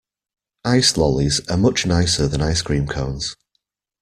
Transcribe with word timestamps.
Ice 0.65 0.97
lollies 0.97 1.47
are 1.47 1.57
much 1.57 1.85
nicer 1.85 2.27
than 2.27 2.41
ice 2.41 2.63
cream 2.63 2.87
cones 2.87 3.35